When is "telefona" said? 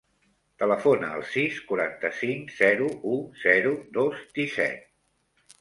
0.61-1.09